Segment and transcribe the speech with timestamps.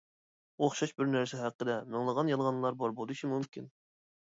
[0.63, 3.71] ئوخشاش بىر نەرسە ھەققىدە مىڭلىغان يالغانلار بار بولۇشى مۇمكىن.